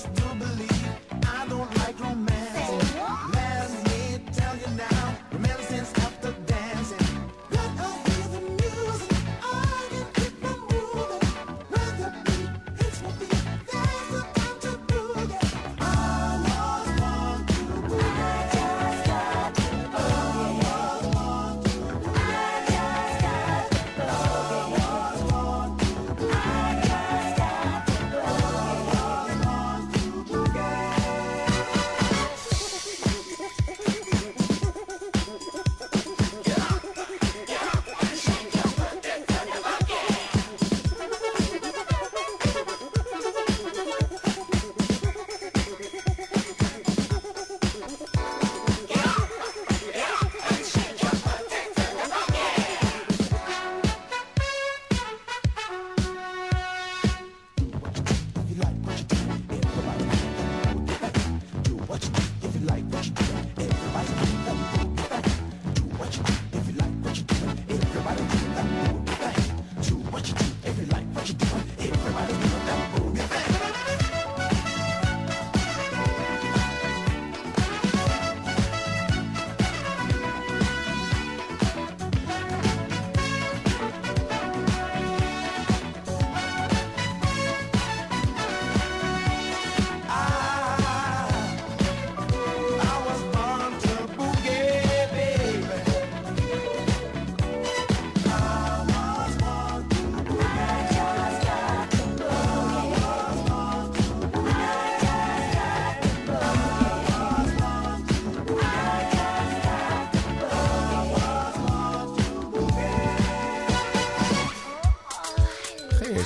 [0.10, 0.86] believe
[1.28, 2.31] I don't like romance.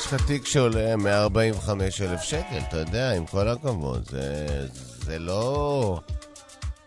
[0.05, 4.05] יש לך תיק שעולה 145 אלף שקל, אתה יודע, עם כל הכבוד.
[4.09, 4.67] זה,
[5.05, 5.99] זה לא...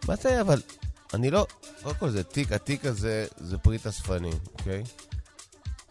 [0.09, 0.62] מה זה, אבל...
[1.14, 1.46] אני לא...
[1.83, 4.83] קודם כל זה תיק, התיק הזה זה פריט אספנים, אוקיי?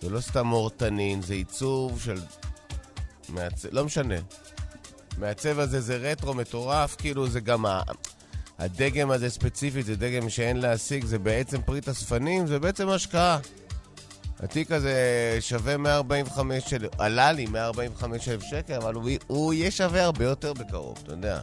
[0.01, 2.21] זה לא סתם אורטנין, זה עיצוב של...
[3.29, 3.67] מעצב...
[3.71, 4.15] לא משנה.
[5.17, 7.81] מהצבע הזה זה רטרו מטורף, כאילו זה גם ה...
[8.59, 13.39] הדגם הזה ספציפית, זה דגם שאין להשיג, זה בעצם פריט אספנים, זה בעצם השקעה.
[14.39, 20.03] התיק הזה שווה 145 אלף, עלה לי 145 אלף שקל, אבל הוא, הוא יהיה שווה
[20.03, 21.39] הרבה יותר בקרוב, אתה יודע.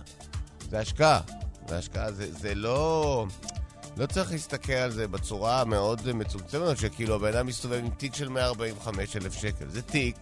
[0.71, 1.21] זה השקעה.
[1.69, 3.27] זה השקעה, זה, זה לא...
[3.97, 8.29] לא צריך להסתכל על זה בצורה מאוד מצומצמת, שכאילו הבן אדם מסתובב עם תיק של
[8.29, 9.69] 145 אלף שקל.
[9.69, 10.17] זה תיק,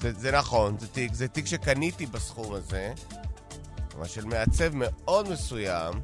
[0.00, 2.92] זה, זה נכון, זה תיק, זה תיק שקניתי בסכום הזה,
[3.96, 5.94] אבל של מעצב מאוד מסוים,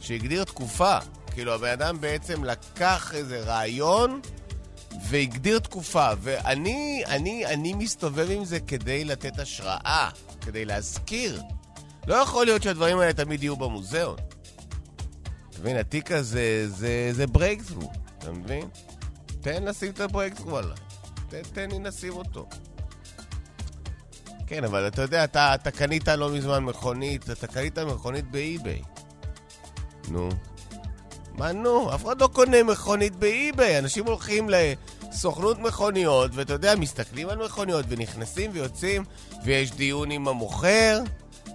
[0.00, 0.98] שהגדיר תקופה.
[1.30, 4.20] כאילו, הבן אדם בעצם לקח איזה רעיון
[5.08, 11.42] והגדיר תקופה, ואני אני, אני מסתובב עם זה כדי לתת השראה, כדי להזכיר.
[12.06, 14.16] לא יכול להיות שהדברים האלה תמיד יהיו במוזיאון.
[15.50, 18.68] אתה מבין, התיק הזה זה, זה breakthrough, אתה מבין?
[19.40, 20.76] תן לשים את ה breakthrough עליי.
[21.28, 22.48] תן, תן לי לשים אותו.
[24.46, 28.82] כן, אבל אתה יודע, אתה, אתה קנית לא מזמן מכונית, אתה קנית מכונית ב eBay.
[30.08, 30.28] נו.
[31.36, 31.94] מה נו?
[31.94, 33.78] אף אחד לא קונה מכונית באי-ביי.
[33.78, 39.04] אנשים הולכים לסוכנות מכוניות, ואתה יודע, מסתכלים על מכוניות ונכנסים ויוצאים,
[39.44, 41.00] ויש דיון עם המוכר,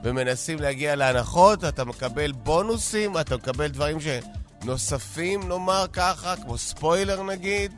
[0.03, 3.97] ומנסים להגיע להנחות, אתה מקבל בונוסים, אתה מקבל דברים
[4.61, 7.73] שנוספים, נאמר ככה, כמו ספוילר נגיד,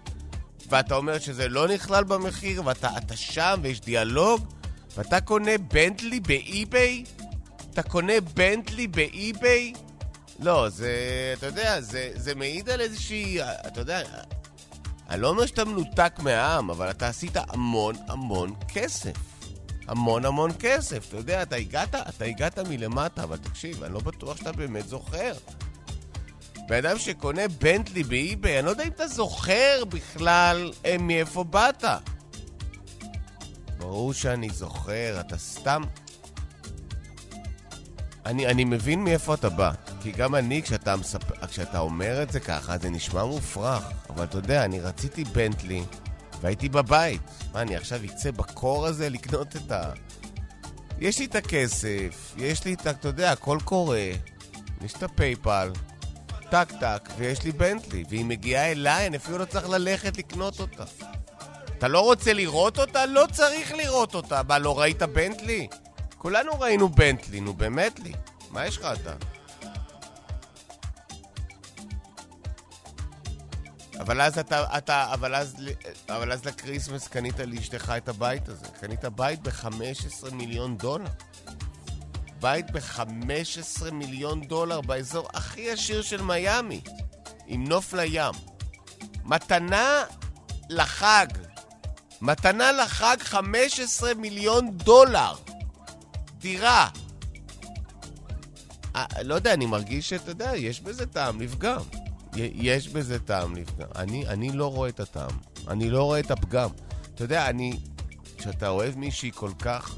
[0.69, 4.41] ואתה אומר שזה לא נכלל במחיר, ואתה שם ויש דיאלוג,
[4.97, 7.03] ואתה קונה בנטלי באי-ביי?
[7.71, 9.73] אתה קונה בנטלי באי-ביי?
[10.43, 10.93] לא, זה,
[11.37, 14.01] אתה יודע, זה, זה מעיד על איזושהי, אתה יודע,
[15.09, 19.13] אני לא אומר שאתה מנותק מהעם, אבל אתה עשית המון המון כסף.
[19.87, 21.07] המון המון כסף.
[21.07, 25.33] אתה יודע, אתה הגעת, אתה הגעת מלמטה, אבל תקשיב, אני לא בטוח שאתה באמת זוכר.
[26.67, 31.83] בן אדם שקונה בנטלי באי-ביי, אני לא יודע אם אתה זוכר בכלל אה, מאיפה באת.
[33.77, 35.83] ברור שאני זוכר, אתה סתם...
[38.25, 39.71] אני, אני מבין מאיפה אתה בא,
[40.01, 41.45] כי גם אני, כשאתה, מספ...
[41.47, 43.83] כשאתה אומר את זה ככה, זה נשמע מופרך.
[44.09, 45.83] אבל אתה יודע, אני רציתי בנטלי,
[46.41, 47.21] והייתי בבית.
[47.53, 49.91] מה, אני עכשיו אצא בקור הזה לקנות את ה...
[50.99, 52.89] יש לי את הכסף, יש לי את ה...
[52.89, 54.09] אתה יודע, הכל קורה.
[54.81, 55.71] יש את ה PayPal,
[56.49, 60.83] טק טק, ויש לי בנטלי, והיא מגיעה אליי, אני אפילו לא צריך ללכת לקנות אותה.
[61.77, 63.05] אתה לא רוצה לראות אותה?
[63.05, 64.41] לא צריך לראות אותה.
[64.47, 65.67] מה, לא ראית בנטלי?
[66.23, 68.13] כולנו ראינו בנטלי, נו באמת לי.
[68.51, 69.13] מה יש לך אתה?
[73.99, 75.55] אבל אז אתה, אתה, אבל אז,
[76.09, 78.65] אבל אז ל Christmas קנית לאשתך את הבית הזה.
[78.81, 81.09] קנית בית ב-15 מיליון דולר.
[82.39, 86.81] בית ב-15 מיליון דולר באזור הכי עשיר של מיאמי,
[87.47, 88.35] עם נוף לים.
[89.23, 90.03] מתנה
[90.69, 91.27] לחג.
[92.21, 95.33] מתנה לחג 15 מיליון דולר.
[96.43, 96.89] דירה.
[98.95, 101.81] אה, לא יודע, אני מרגיש שאתה יודע, יש בזה טעם לפגם.
[102.35, 103.87] יש בזה טעם לפגם.
[103.95, 105.37] אני, אני לא רואה את הטעם.
[105.67, 106.69] אני לא רואה את הפגם.
[107.15, 107.73] אתה יודע, אני...
[108.37, 109.95] כשאתה אוהב מישהי כל כך...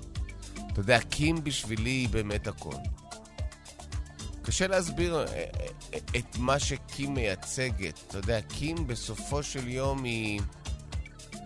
[0.72, 2.76] אתה יודע, קים בשבילי היא באמת הכל.
[4.42, 5.26] קשה להסביר אה,
[5.94, 8.00] אה, את מה שקים מייצגת.
[8.08, 10.42] אתה יודע, קים בסופו של יום היא...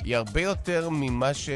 [0.04, 1.50] היא הרבה יותר ממה ש...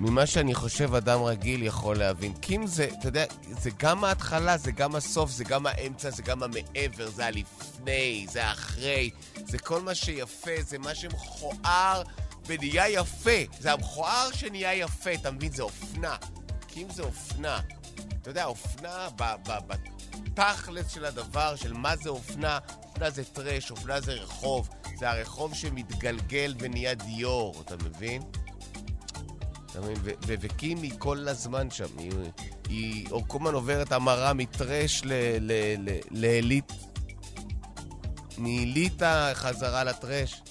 [0.00, 2.34] ממה שאני חושב אדם רגיל יכול להבין.
[2.34, 6.42] קים זה, אתה יודע, זה גם ההתחלה, זה גם הסוף, זה גם האמצע, זה גם
[6.42, 9.10] המעבר, זה הלפני, זה האחרי,
[9.46, 12.02] זה כל מה שיפה, זה מה שמכוער
[12.46, 13.40] ונהיה יפה.
[13.60, 15.52] זה המכוער שנהיה יפה, אתה מבין?
[15.52, 16.16] זה אופנה.
[16.66, 17.60] קים זה אופנה.
[18.22, 19.08] אתה יודע, אופנה
[20.26, 24.68] בתכלס של הדבר, של מה זה אופנה, אופנה זה טרש, אופנה זה רחוב.
[24.98, 28.22] זה הרחוב שמתגלגל ונהיה דיור, אתה מבין?
[30.58, 32.12] היא כל הזמן שם, היא,
[32.68, 35.02] היא כל הזמן עוברת המרה מטרש
[36.10, 36.72] לעילית,
[38.38, 40.42] מאליטה חזרה לטרש.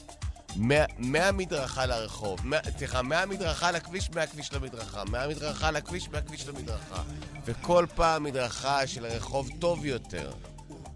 [0.98, 2.40] מהמדרכה לרחוב,
[2.78, 7.04] סליחה, מהמדרכה לכביש, מהכביש למדרכה, מהמדרכה לכביש, מהכביש למדרכה.
[7.46, 10.32] וכל פעם מדרכה של רחוב טוב יותר,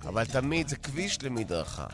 [0.01, 1.85] אבל תמיד זה כביש למדרכה.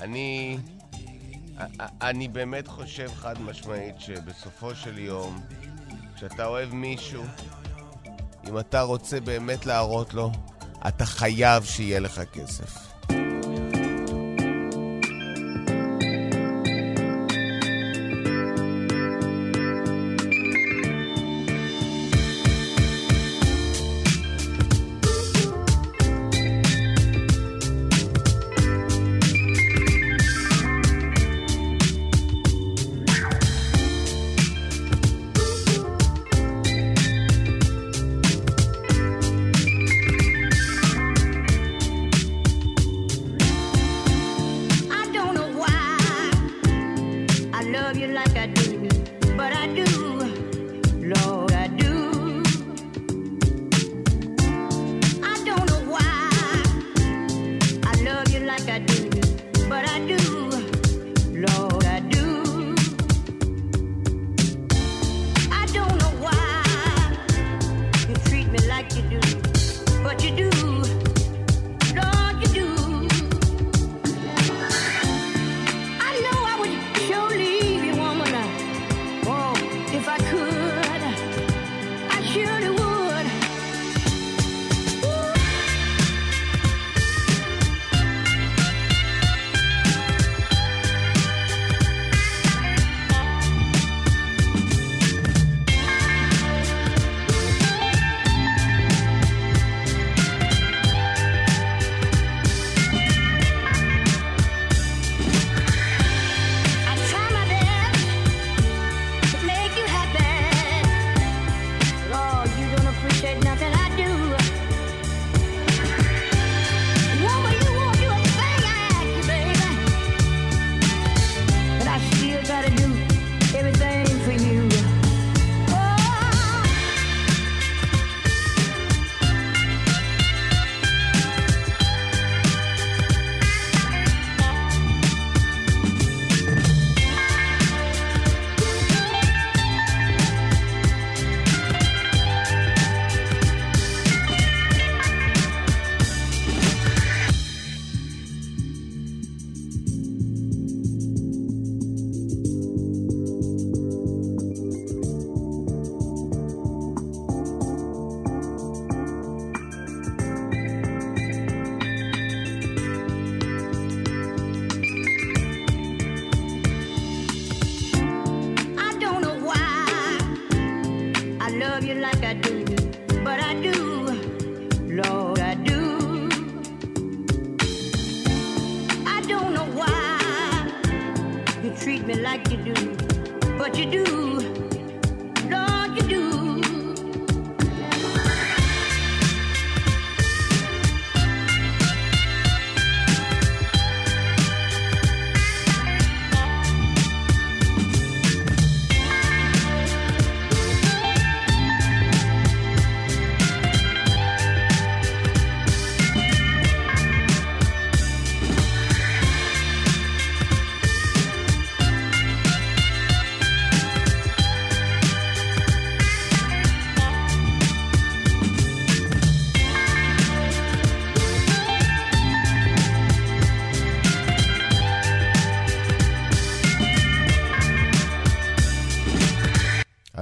[0.00, 0.58] אני...
[2.02, 5.40] אני באמת חושב חד משמעית שבסופו של יום,
[6.16, 7.24] כשאתה אוהב מישהו,
[8.48, 10.32] אם אתה רוצה באמת להראות לו,
[10.88, 12.97] אתה חייב שיהיה לך כסף.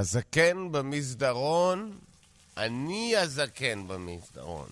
[0.07, 1.93] הזקן במסדרון,
[2.57, 4.69] אני הזקן במסדרון.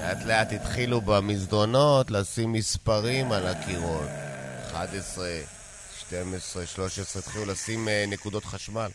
[0.00, 4.08] לאט לאט התחילו במסדרונות לשים מספרים על הקירות.
[4.72, 5.28] 11,
[5.98, 8.90] 12, 13, התחילו לשים uh, נקודות חשמל.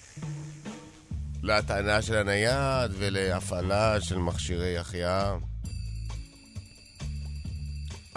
[1.43, 5.35] להטענה של הנייד ולהפעלה של מכשירי החייאה.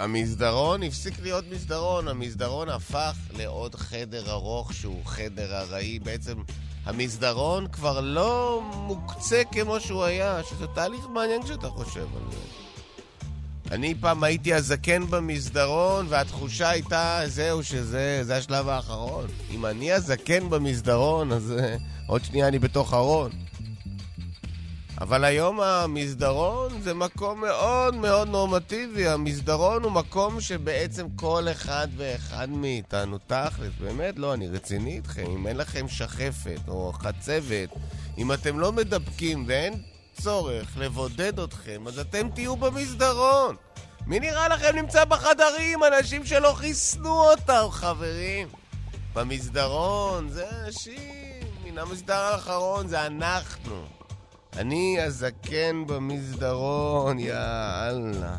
[0.00, 5.98] המסדרון הפסיק להיות מסדרון, המסדרון הפך לעוד חדר ארוך שהוא חדר ארעי.
[5.98, 6.34] בעצם
[6.84, 12.38] המסדרון כבר לא מוקצה כמו שהוא היה, שזה תהליך מעניין כשאתה חושב על זה.
[13.70, 19.26] אני פעם הייתי הזקן במסדרון, והתחושה הייתה, זהו, שזה זה השלב האחרון.
[19.50, 23.30] אם אני הזקן במסדרון, אז uh, עוד שנייה אני בתוך ארון.
[25.00, 29.08] אבל היום המסדרון זה מקום מאוד מאוד נורמטיבי.
[29.08, 35.46] המסדרון הוא מקום שבעצם כל אחד ואחד מאיתנו, תכלס, באמת, לא, אני רציני איתכם, אם
[35.46, 37.68] אין לכם שחפת או חצבת,
[38.18, 39.82] אם אתם לא מדבקים ואין
[40.20, 43.56] צורך לבודד אתכם, אז אתם תהיו במסדרון.
[44.06, 45.84] מי נראה לכם נמצא בחדרים?
[45.84, 48.48] אנשים שלא חיסנו אותם, חברים.
[49.14, 53.99] במסדרון, זה אנשים, מן המסדר האחרון, זה אנחנו.
[54.56, 57.34] אני הזקן במסדרון, יא
[57.88, 58.36] אללה.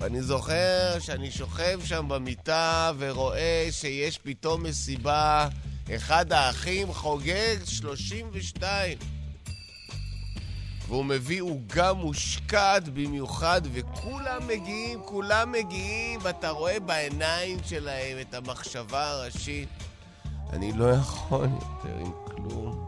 [0.00, 5.48] ואני זוכר שאני שוכב שם במיטה ורואה שיש פתאום מסיבה,
[5.94, 8.98] אחד האחים חוגג 32.
[10.86, 19.10] והוא מביא עוגה מושקעת במיוחד, וכולם מגיעים, כולם מגיעים, ואתה רואה בעיניים שלהם את המחשבה
[19.10, 19.68] הראשית.
[20.52, 22.86] אני לא יכול יותר עם כלום.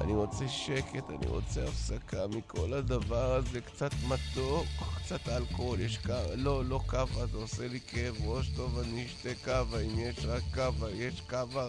[0.00, 6.12] אני רוצה שקט, אני רוצה הפסקה מכל הדבר הזה, קצת מתוק, קצת אלכוהול, יש קו,
[6.36, 10.42] לא, לא קווה, זה עושה לי כאב ראש טוב, אני אשתה קווה, אם יש רק
[10.54, 11.68] קווה, יש קווה,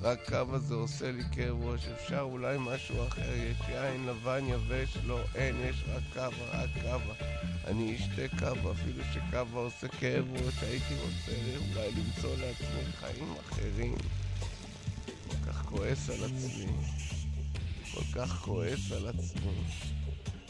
[0.00, 4.96] רק קווה זה עושה לי כאב ראש, אפשר אולי משהו אחר, יש יין לבן יבש,
[5.04, 7.14] לא, אין, יש רק קווה, רק קווה.
[7.66, 13.94] אני אשתה קווה, אפילו שקווה עושה כאב ראש, הייתי רוצה אולי למצוא לעצמי חיים אחרים.
[15.70, 16.66] כועס על עצמי,
[17.94, 19.62] כל כך כועס על עצמי,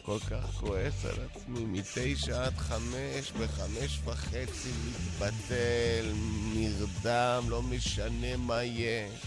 [0.03, 6.12] כל כך כועס על עצמי, מתשע עד חמש, בחמש וחצי מתבטל,
[6.55, 9.26] נרדם, לא משנה מה יש.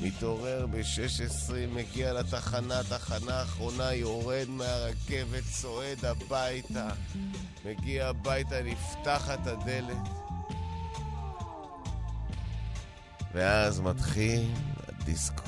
[0.00, 6.88] מתעורר בשש עשרים, מגיע לתחנה, תחנה אחרונה, יורד מהרכבת, צועד הביתה.
[7.64, 10.08] מגיע הביתה, נפתחת הדלת.
[13.34, 14.46] ואז מתחיל
[15.04, 15.42] disco.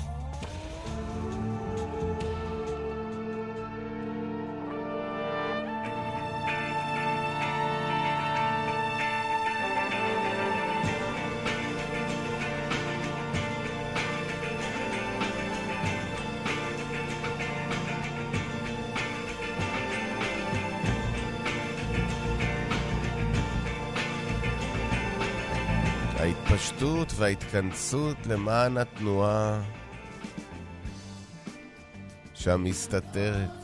[26.25, 29.63] ההתפשטות וההתכנסות למען התנועה
[32.35, 33.64] שם מסתתרת.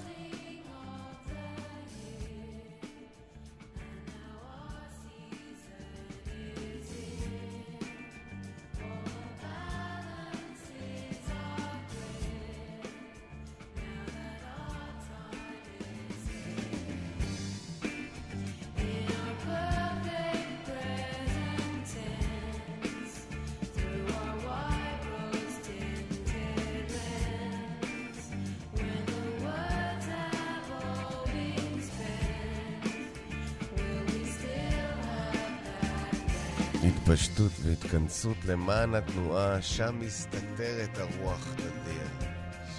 [38.24, 42.30] והתכנסות למען התנועה, שם מסתתרת הרוח נדיר.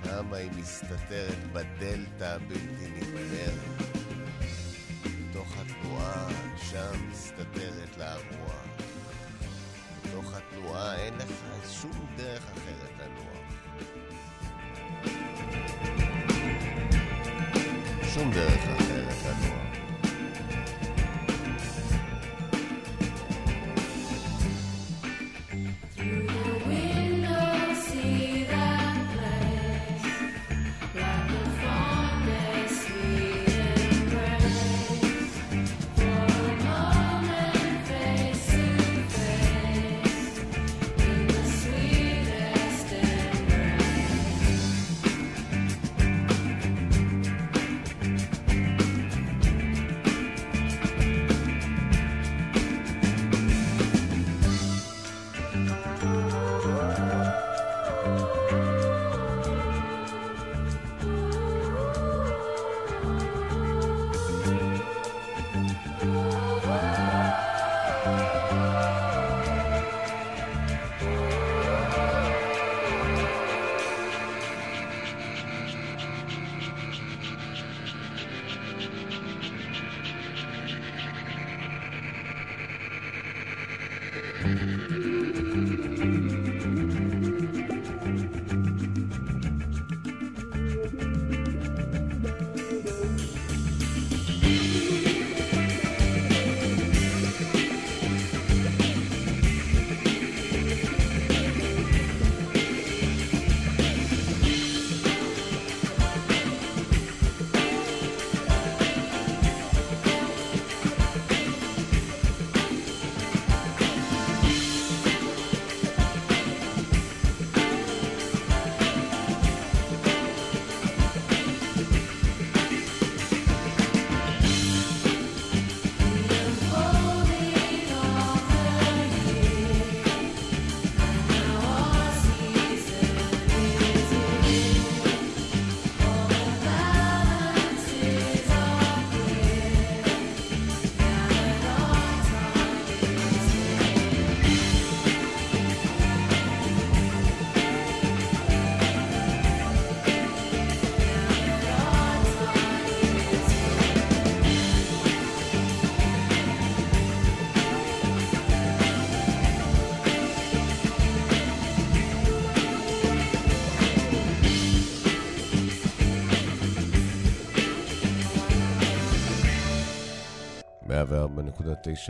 [0.03, 3.91] שם היא מסתתרת בדלתא הבלתי נגמרת.
[5.29, 6.27] בתוך התנועה,
[6.57, 8.40] שם מסתתרת לה הרוח.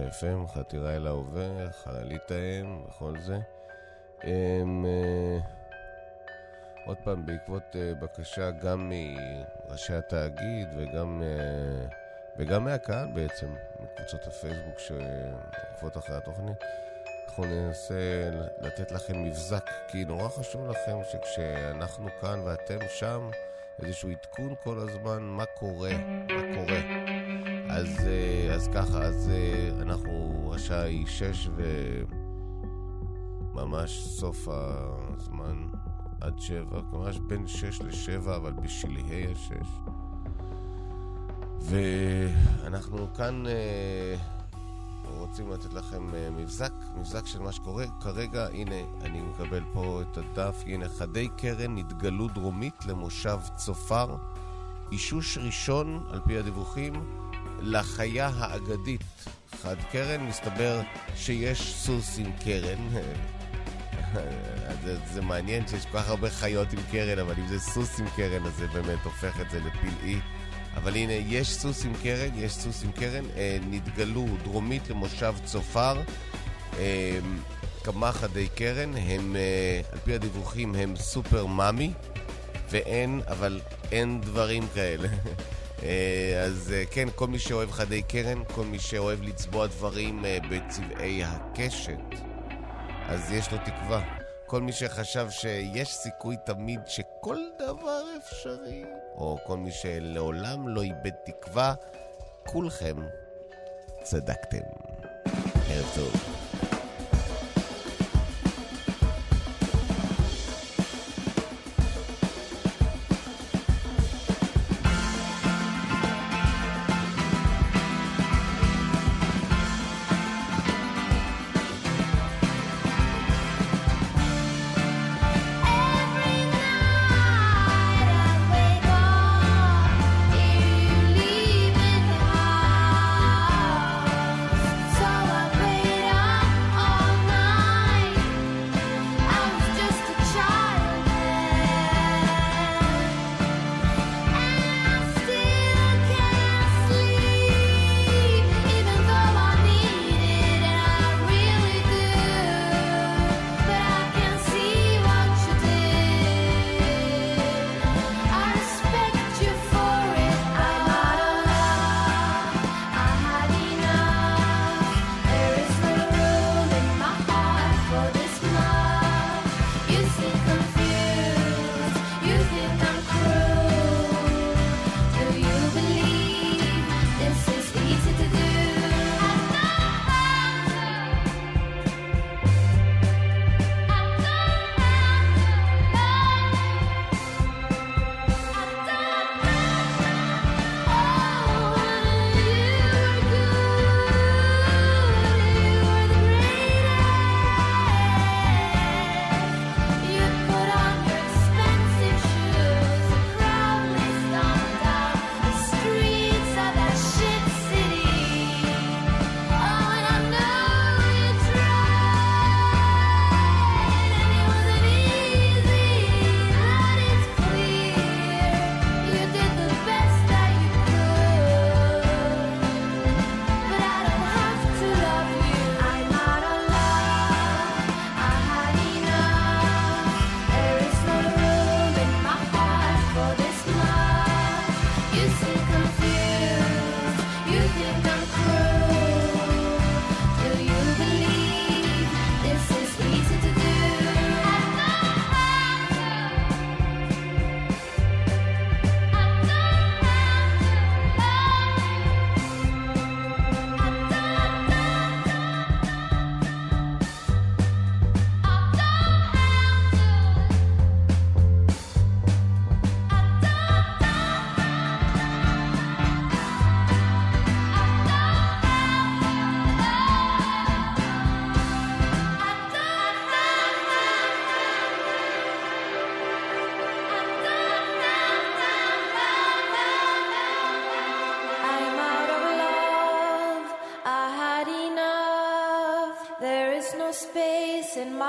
[0.09, 3.39] FM, חתירה אל ההווה, חללית האם וכל זה.
[4.23, 5.43] הם, uh,
[6.85, 11.93] עוד פעם, בעקבות uh, בקשה גם מראשי התאגיד וגם, uh,
[12.37, 13.47] וגם מהקהל בעצם,
[13.79, 16.57] מקבוצות הפייסבוק שעוקבות אחרי התוכנית,
[17.27, 18.29] אנחנו ננסה
[18.61, 23.29] לתת לכם מבזק, כי נורא חשוב לכם שכשאנחנו כאן ואתם שם,
[23.83, 25.91] איזשהו עדכון כל הזמן, מה קורה,
[26.27, 27.20] מה קורה.
[27.73, 31.49] אז, אה, אז ככה, אז אה, אנחנו, השעה היא שש
[33.55, 35.67] וממש סוף הזמן
[36.21, 39.67] עד שבע, ממש בין שש לשבע, אבל בשלהי השש.
[41.61, 44.15] ואנחנו כאן אה,
[45.17, 47.85] רוצים לתת לכם מבזק, מבזק של מה שקורה.
[48.01, 54.15] כרגע, הנה, אני מקבל פה את הדף, הנה, חדי קרן נתגלו דרומית למושב צופר.
[54.91, 56.93] אישוש ראשון, על פי הדיווחים,
[57.61, 59.01] לחיה האגדית
[59.61, 60.81] חד קרן, מסתבר
[61.15, 62.87] שיש סוס עם קרן.
[64.83, 68.05] זה, זה מעניין שיש כל כך הרבה חיות עם קרן, אבל אם זה סוס עם
[68.15, 70.19] קרן, אז זה באמת הופך את זה לפלאי.
[70.75, 73.23] אבל הנה, יש סוס עם קרן, יש סוס עם קרן.
[73.37, 76.01] אה, נתגלו דרומית למושב צופר
[76.79, 77.19] אה,
[77.83, 78.93] כמה חדי קרן.
[78.97, 81.93] הם, אה, על פי הדיווחים, הם סופר מאמי,
[82.69, 83.59] ואין, אבל
[83.91, 85.07] אין דברים כאלה.
[85.83, 90.37] אה, אז אה, כן, כל מי שאוהב חדי קרן, כל מי שאוהב לצבוע דברים אה,
[90.49, 91.99] בצבעי הקשת,
[93.07, 94.01] אז יש לו תקווה.
[94.45, 98.83] כל מי שחשב שיש סיכוי תמיד שכל דבר אפשרי,
[99.15, 101.73] או כל מי שלעולם לא איבד תקווה,
[102.45, 102.95] כולכם
[104.03, 104.63] צדקתם.
[105.69, 106.30] ערב טוב.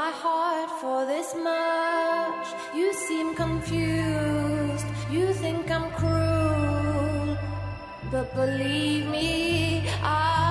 [0.04, 2.46] my heart for this much.
[2.74, 7.38] You seem confused, you think I'm cruel.
[8.10, 9.28] But believe me,
[10.02, 10.41] I.